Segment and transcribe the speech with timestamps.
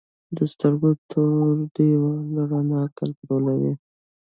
[0.35, 3.73] د سترګو تور دیوال رڼا کنټرولوي